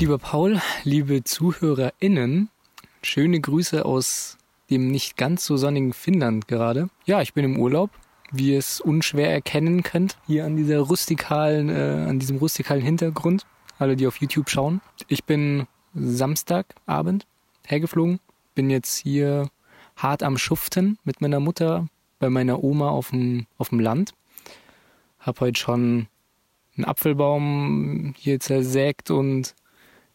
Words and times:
Lieber 0.00 0.18
Paul, 0.18 0.60
liebe 0.84 1.24
ZuhörerInnen, 1.24 2.50
schöne 3.02 3.40
Grüße 3.40 3.84
aus 3.84 4.38
dem 4.70 4.92
nicht 4.92 5.16
ganz 5.16 5.44
so 5.44 5.56
sonnigen 5.56 5.92
Finnland 5.92 6.46
gerade. 6.46 6.88
Ja, 7.04 7.20
ich 7.20 7.34
bin 7.34 7.44
im 7.44 7.58
Urlaub, 7.58 7.90
wie 8.30 8.52
ihr 8.52 8.58
es 8.58 8.80
unschwer 8.80 9.28
erkennen 9.28 9.82
könnt, 9.82 10.16
hier 10.28 10.44
an 10.44 10.56
dieser 10.56 10.78
rustikalen, 10.78 11.68
äh, 11.68 12.06
an 12.08 12.20
diesem 12.20 12.36
rustikalen 12.36 12.80
Hintergrund. 12.80 13.44
Alle, 13.80 13.96
die 13.96 14.06
auf 14.06 14.18
YouTube 14.18 14.50
schauen. 14.50 14.80
Ich 15.08 15.24
bin 15.24 15.66
Samstagabend 15.96 17.26
hergeflogen, 17.66 18.20
bin 18.54 18.70
jetzt 18.70 18.96
hier 18.98 19.50
hart 19.96 20.22
am 20.22 20.38
Schuften 20.38 20.98
mit 21.02 21.20
meiner 21.20 21.40
Mutter 21.40 21.88
bei 22.20 22.30
meiner 22.30 22.62
Oma 22.62 22.90
auf 22.90 23.10
dem, 23.10 23.46
auf 23.56 23.70
dem 23.70 23.80
Land. 23.80 24.12
Hab 25.18 25.40
heute 25.40 25.58
schon 25.58 26.06
einen 26.76 26.84
Apfelbaum 26.84 28.14
hier 28.16 28.38
zersägt 28.38 29.10
und 29.10 29.56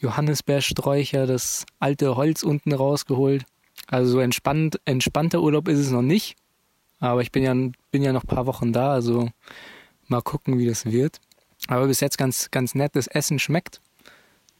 Johannisbeersträucher, 0.00 1.26
das 1.26 1.64
alte 1.78 2.16
Holz 2.16 2.42
unten 2.42 2.72
rausgeholt. 2.72 3.44
Also 3.86 4.12
so 4.12 4.20
entspannt, 4.20 4.80
entspannter 4.84 5.40
Urlaub 5.40 5.68
ist 5.68 5.78
es 5.78 5.90
noch 5.90 6.02
nicht. 6.02 6.36
Aber 6.98 7.20
ich 7.22 7.32
bin 7.32 7.42
ja, 7.42 7.54
bin 7.90 8.02
ja 8.02 8.12
noch 8.12 8.24
ein 8.24 8.28
paar 8.28 8.46
Wochen 8.46 8.72
da, 8.72 8.92
also 8.92 9.28
mal 10.08 10.22
gucken, 10.22 10.58
wie 10.58 10.66
das 10.66 10.86
wird. 10.86 11.20
Aber 11.68 11.86
bis 11.86 12.00
jetzt 12.00 12.18
ganz, 12.18 12.50
ganz 12.50 12.74
nett. 12.74 12.96
Das 12.96 13.06
Essen 13.06 13.38
schmeckt, 13.38 13.80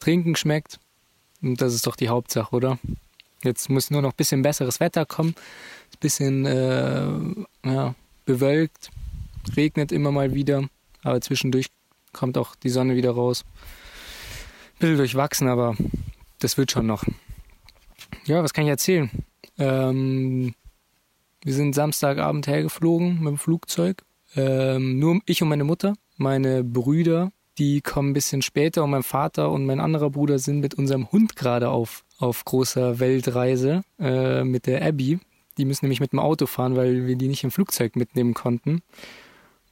Trinken 0.01 0.37
schmeckt. 0.37 0.79
Und 1.43 1.61
das 1.61 1.75
ist 1.75 1.87
doch 1.87 1.97
die 1.97 2.09
Hauptsache, 2.09 2.55
oder? 2.55 2.79
Jetzt 3.43 3.69
muss 3.69 3.91
nur 3.91 4.03
noch 4.03 4.11
ein 4.11 4.17
bisschen 4.17 4.43
besseres 4.43 4.81
Wetter 4.81 5.07
kommen. 5.07 5.35
Ein 5.93 5.99
bisschen 6.01 6.47
äh, 6.47 7.07
ja, 7.65 7.95
bewölkt, 8.25 8.91
regnet 9.57 9.93
immer 9.93 10.11
mal 10.11 10.35
wieder. 10.35 10.69
Aber 11.03 11.21
zwischendurch 11.21 11.67
kommt 12.13 12.39
auch 12.39 12.57
die 12.57 12.71
Sonne 12.71 12.97
wieder 12.97 13.13
raus 13.13 13.45
bisschen 14.79 14.97
durchwachsen, 14.97 15.49
aber 15.49 15.77
das 16.39 16.59
wird 16.59 16.71
schon 16.71 16.87
noch. 16.87 17.05
Ja, 18.25 18.43
was 18.43 18.53
kann 18.53 18.65
ich 18.65 18.71
erzählen? 18.71 19.11
Ähm, 19.59 20.55
wir 21.43 21.55
sind 21.55 21.75
Samstagabend 21.75 22.47
hergeflogen 22.47 23.19
mit 23.21 23.29
dem 23.29 23.39
Flugzeug. 23.39 24.03
Ähm, 24.35 24.99
nur 24.99 25.21
ich 25.27 25.43
und 25.43 25.49
meine 25.49 25.65
Mutter. 25.65 25.95
Meine 26.17 26.65
Brüder, 26.65 27.31
die 27.59 27.81
kommen 27.81 28.11
ein 28.11 28.15
bisschen 28.15 28.43
später 28.43 28.85
und 28.85 28.91
mein 28.91 29.03
Vater 29.03 29.51
und 29.51 29.65
mein 29.65 29.81
anderer 29.81 30.11
Bruder 30.11 30.39
sind 30.39 30.61
mit 30.61 30.75
unserem 30.75 31.11
Hund 31.13 31.37
gerade 31.37 31.71
auf, 31.71 32.05
auf 32.19 32.45
großer 32.45 32.99
Weltreise 32.99 33.83
äh, 33.99 34.45
mit 34.45 34.67
der 34.67 34.85
Abby. 34.85 35.21
Die 35.57 35.65
müssen 35.65 35.87
nämlich 35.87 36.01
mit 36.01 36.13
dem 36.13 36.19
Auto 36.19 36.47
fahren, 36.47 36.77
weil 36.77 37.07
wir 37.07 37.17
die 37.17 37.29
nicht 37.29 37.45
im 37.45 37.51
Flugzeug 37.51 37.97
mitnehmen 37.97 38.35
konnten. 38.35 38.83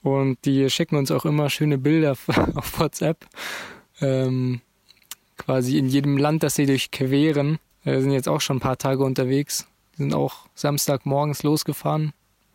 Und 0.03 0.39
die 0.45 0.69
schicken 0.71 0.97
uns 0.97 1.11
auch 1.11 1.25
immer 1.25 1.51
schöne 1.51 1.79
Bilder 1.79 2.13
auf 2.55 2.79
WhatsApp. 2.79 3.27
Ähm, 4.01 4.61
quasi 5.37 5.79
in 5.79 5.89
jedem 5.89 6.17
Land, 6.17 6.43
das 6.43 6.55
sie 6.55 6.67
durchqueren. 6.67 7.59
Wir 7.83 8.01
sind 8.01 8.13
jetzt 8.13 8.29
auch 8.29 8.41
schon 8.41 8.59
ein 8.59 8.61
paar 8.61 8.79
Tage 8.79 9.05
unterwegs. 9.05 9.67
Wir 9.97 10.05
sind 10.05 10.15
auch 10.15 10.47
Samstagmorgens 10.55 11.43
losgefahren. 11.43 12.13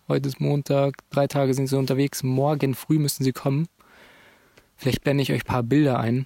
Heute 0.08 0.28
ist 0.28 0.42
Montag, 0.42 0.98
drei 1.12 1.28
Tage 1.28 1.54
sind 1.54 1.68
sie 1.68 1.78
unterwegs. 1.78 2.24
Morgen 2.24 2.74
früh 2.74 2.98
müssen 2.98 3.24
sie 3.24 3.32
kommen. 3.32 3.68
Vielleicht 4.76 5.04
blende 5.04 5.22
ich 5.22 5.32
euch 5.32 5.44
ein 5.44 5.48
paar 5.48 5.64
Bilder 5.64 6.00
ein. 6.00 6.26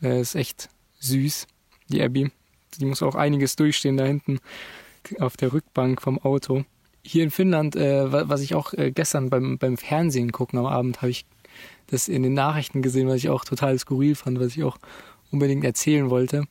Das 0.00 0.20
ist 0.20 0.34
echt 0.34 0.68
süß, 1.00 1.46
die 1.88 2.02
Abby. 2.02 2.30
Die 2.78 2.84
muss 2.84 3.02
auch 3.02 3.14
einiges 3.14 3.56
durchstehen 3.56 3.96
da 3.96 4.04
hinten 4.04 4.38
auf 5.18 5.36
der 5.36 5.52
Rückbank 5.52 6.02
vom 6.02 6.18
Auto. 6.18 6.64
Hier 7.02 7.22
in 7.22 7.30
Finnland, 7.30 7.76
äh, 7.76 8.28
was 8.28 8.40
ich 8.40 8.54
auch 8.54 8.72
äh, 8.74 8.90
gestern 8.90 9.30
beim, 9.30 9.58
beim 9.58 9.76
Fernsehen 9.76 10.32
gucken 10.32 10.58
am 10.58 10.66
Abend, 10.66 11.00
habe 11.00 11.10
ich 11.10 11.24
das 11.86 12.08
in 12.08 12.22
den 12.22 12.34
Nachrichten 12.34 12.82
gesehen, 12.82 13.08
was 13.08 13.16
ich 13.16 13.30
auch 13.30 13.44
total 13.44 13.78
skurril 13.78 14.16
fand, 14.16 14.40
was 14.40 14.56
ich 14.56 14.64
auch 14.64 14.78
unbedingt 15.30 15.64
erzählen 15.64 16.10
wollte, 16.10 16.44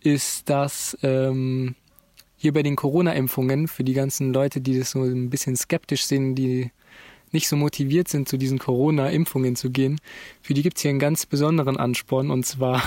ist, 0.00 0.48
dass 0.48 0.96
ähm, 1.02 1.74
hier 2.36 2.52
bei 2.52 2.62
den 2.62 2.76
Corona-Impfungen 2.76 3.68
für 3.68 3.84
die 3.84 3.94
ganzen 3.94 4.32
Leute, 4.32 4.60
die 4.60 4.78
das 4.78 4.90
so 4.90 5.02
ein 5.02 5.30
bisschen 5.30 5.56
skeptisch 5.56 6.04
sehen, 6.04 6.34
die 6.34 6.70
nicht 7.32 7.48
so 7.48 7.56
motiviert 7.56 8.08
sind, 8.08 8.28
zu 8.28 8.36
diesen 8.36 8.58
Corona-Impfungen 8.58 9.56
zu 9.56 9.70
gehen, 9.70 10.00
für 10.40 10.54
die 10.54 10.62
gibt 10.62 10.76
es 10.76 10.82
hier 10.82 10.90
einen 10.90 10.98
ganz 10.98 11.26
besonderen 11.26 11.76
Ansporn. 11.76 12.30
Und 12.30 12.44
zwar 12.44 12.82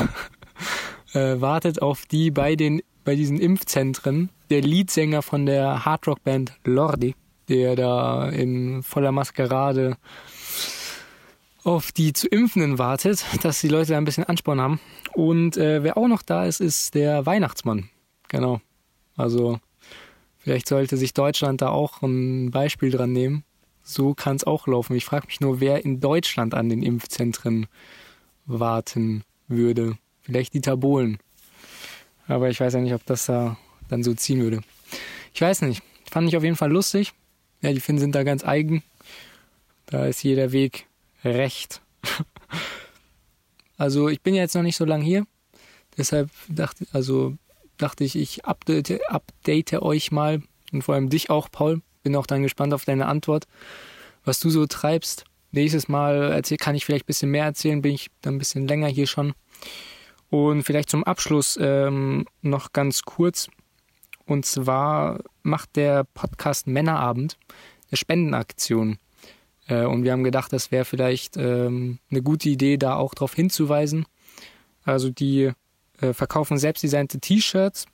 äh, 1.13 1.41
wartet 1.41 1.81
auf 1.81 2.05
die 2.05 2.31
bei 2.31 2.55
den 2.55 2.81
bei 3.07 3.15
diesen 3.15 3.39
Impfzentren. 3.39 4.29
Der 4.49 4.61
Leadsänger 4.61 5.21
von 5.21 5.45
der 5.45 5.85
Hardrock-Band 5.85 6.51
Lordi, 6.65 7.15
der 7.47 7.77
da 7.77 8.27
in 8.27 8.83
voller 8.83 9.13
Maskerade 9.13 9.95
auf 11.67 11.91
die 11.91 12.13
zu 12.13 12.27
Impfenden 12.27 12.79
wartet, 12.79 13.25
dass 13.43 13.59
die 13.59 13.67
Leute 13.67 13.91
da 13.91 13.97
ein 13.97 14.05
bisschen 14.05 14.23
Ansporn 14.23 14.61
haben. 14.61 14.79
Und 15.13 15.57
äh, 15.57 15.83
wer 15.83 15.97
auch 15.97 16.07
noch 16.07 16.21
da 16.21 16.45
ist, 16.45 16.61
ist 16.61 16.95
der 16.95 17.25
Weihnachtsmann. 17.25 17.89
Genau. 18.29 18.61
Also 19.17 19.59
vielleicht 20.37 20.69
sollte 20.69 20.95
sich 20.95 21.13
Deutschland 21.13 21.61
da 21.61 21.69
auch 21.69 22.01
ein 22.01 22.51
Beispiel 22.51 22.89
dran 22.89 23.11
nehmen. 23.11 23.43
So 23.83 24.13
kann 24.13 24.37
es 24.37 24.45
auch 24.45 24.67
laufen. 24.67 24.95
Ich 24.95 25.03
frage 25.03 25.27
mich 25.27 25.41
nur, 25.41 25.59
wer 25.59 25.83
in 25.83 25.99
Deutschland 25.99 26.53
an 26.53 26.69
den 26.69 26.83
Impfzentren 26.83 27.67
warten 28.45 29.23
würde. 29.49 29.97
Vielleicht 30.21 30.53
die 30.53 30.61
Tabolen. 30.61 31.19
Aber 32.27 32.49
ich 32.49 32.59
weiß 32.59 32.73
ja 32.73 32.79
nicht, 32.79 32.93
ob 32.93 33.05
das 33.05 33.25
da 33.25 33.57
dann 33.89 34.03
so 34.03 34.13
ziehen 34.13 34.41
würde. 34.41 34.61
Ich 35.33 35.41
weiß 35.41 35.63
nicht. 35.63 35.83
Fand 36.09 36.29
ich 36.29 36.37
auf 36.37 36.43
jeden 36.43 36.55
Fall 36.55 36.71
lustig. 36.71 37.11
Ja, 37.61 37.73
die 37.73 37.81
Finnen 37.81 37.99
sind 37.99 38.15
da 38.15 38.23
ganz 38.23 38.45
eigen. 38.45 38.83
Da 39.85 40.05
ist 40.05 40.23
jeder 40.23 40.53
Weg 40.53 40.87
recht. 41.35 41.81
also 43.77 44.09
ich 44.09 44.21
bin 44.21 44.35
ja 44.35 44.41
jetzt 44.41 44.55
noch 44.55 44.63
nicht 44.63 44.77
so 44.77 44.85
lange 44.85 45.03
hier, 45.03 45.25
deshalb 45.97 46.29
dachte, 46.47 46.85
also 46.93 47.37
dachte 47.77 48.03
ich, 48.03 48.15
ich 48.15 48.45
update, 48.45 48.99
update 49.09 49.73
euch 49.81 50.11
mal 50.11 50.41
und 50.71 50.83
vor 50.83 50.95
allem 50.95 51.09
dich 51.09 51.29
auch, 51.29 51.49
Paul. 51.51 51.81
Bin 52.03 52.15
auch 52.15 52.27
dann 52.27 52.43
gespannt 52.43 52.73
auf 52.73 52.85
deine 52.85 53.07
Antwort, 53.07 53.47
was 54.23 54.39
du 54.39 54.49
so 54.49 54.65
treibst. 54.65 55.25
Nächstes 55.51 55.87
Mal 55.87 56.31
erzähl, 56.31 56.57
kann 56.57 56.75
ich 56.75 56.85
vielleicht 56.85 57.05
ein 57.05 57.07
bisschen 57.07 57.31
mehr 57.31 57.45
erzählen, 57.45 57.81
bin 57.81 57.93
ich 57.93 58.09
dann 58.21 58.35
ein 58.35 58.39
bisschen 58.39 58.67
länger 58.67 58.87
hier 58.87 59.07
schon. 59.07 59.33
Und 60.29 60.63
vielleicht 60.63 60.89
zum 60.89 61.03
Abschluss 61.03 61.57
ähm, 61.61 62.25
noch 62.41 62.73
ganz 62.73 63.03
kurz. 63.03 63.47
Und 64.25 64.45
zwar 64.45 65.19
macht 65.43 65.75
der 65.77 66.03
Podcast 66.03 66.67
Männerabend 66.67 67.37
eine 67.89 67.97
Spendenaktion. 67.97 68.97
Äh, 69.67 69.85
und 69.85 70.03
wir 70.03 70.11
haben 70.11 70.23
gedacht, 70.23 70.53
das 70.53 70.71
wäre 70.71 70.85
vielleicht 70.85 71.37
ähm, 71.37 71.99
eine 72.09 72.21
gute 72.21 72.49
Idee, 72.49 72.77
da 72.77 72.95
auch 72.95 73.13
darauf 73.13 73.33
hinzuweisen. 73.33 74.05
Also 74.83 75.09
die 75.09 75.51
äh, 76.01 76.13
verkaufen 76.13 76.57
selbstdesignte 76.57 77.19
T-Shirts 77.19 77.85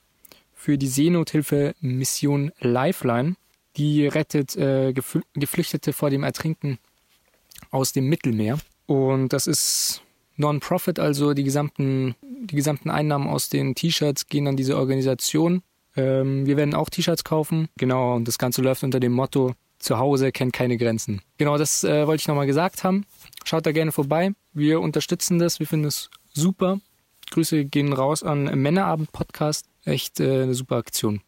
für 0.53 0.77
die 0.77 0.87
Seenothilfe 0.87 1.75
Mission 1.81 2.51
Lifeline. 2.59 3.35
Die 3.75 4.07
rettet 4.07 4.55
äh, 4.55 4.93
Geflüchtete 4.93 5.93
vor 5.93 6.09
dem 6.09 6.23
Ertrinken 6.23 6.77
aus 7.71 7.91
dem 7.91 8.07
Mittelmeer. 8.07 8.59
Und 8.85 9.33
das 9.33 9.47
ist 9.47 10.03
Non-Profit, 10.35 10.99
also 10.99 11.33
die 11.33 11.43
gesamten, 11.43 12.15
die 12.21 12.55
gesamten 12.55 12.89
Einnahmen 12.89 13.27
aus 13.27 13.49
den 13.49 13.75
T-Shirts 13.75 14.27
gehen 14.27 14.47
an 14.47 14.57
diese 14.57 14.77
Organisation. 14.77 15.63
Ähm, 15.95 16.45
wir 16.45 16.57
werden 16.57 16.75
auch 16.75 16.89
T-Shirts 16.89 17.23
kaufen. 17.23 17.69
Genau, 17.77 18.15
und 18.15 18.27
das 18.27 18.37
Ganze 18.37 18.61
läuft 18.61 18.83
unter 18.83 18.99
dem 18.99 19.13
Motto 19.13 19.53
zu 19.83 19.97
Hause 19.99 20.31
kennt 20.31 20.53
keine 20.53 20.77
Grenzen. 20.77 21.21
Genau, 21.37 21.57
das 21.57 21.83
äh, 21.83 22.07
wollte 22.07 22.21
ich 22.21 22.27
nochmal 22.27 22.47
gesagt 22.47 22.83
haben. 22.83 23.05
Schaut 23.43 23.65
da 23.65 23.71
gerne 23.71 23.91
vorbei. 23.91 24.31
Wir 24.53 24.79
unterstützen 24.79 25.39
das. 25.39 25.59
Wir 25.59 25.67
finden 25.67 25.87
es 25.87 26.09
super. 26.33 26.79
Grüße 27.31 27.65
gehen 27.65 27.93
raus 27.93 28.23
an 28.23 28.45
Männerabend 28.61 29.11
Podcast. 29.11 29.65
Echt 29.85 30.19
äh, 30.19 30.43
eine 30.43 30.53
super 30.53 30.77
Aktion. 30.77 31.21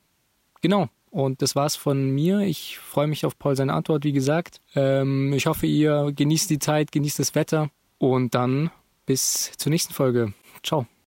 Genau. 0.61 0.89
Und 1.11 1.41
das 1.41 1.55
war's 1.55 1.75
von 1.75 2.09
mir. 2.09 2.39
Ich 2.39 2.77
freue 2.77 3.07
mich 3.07 3.25
auf 3.25 3.39
Paul 3.39 3.55
seine 3.55 3.73
Antwort, 3.73 4.03
wie 4.03 4.11
gesagt. 4.11 4.59
Ähm, 4.75 5.31
ich 5.33 5.45
hoffe, 5.45 5.65
ihr 5.65 6.11
genießt 6.13 6.49
die 6.49 6.59
Zeit, 6.59 6.91
genießt 6.91 7.19
das 7.19 7.35
Wetter 7.35 7.69
und 7.99 8.35
dann 8.35 8.69
bis 9.05 9.51
zur 9.57 9.69
nächsten 9.69 9.93
Folge. 9.93 10.33
Ciao. 10.61 10.87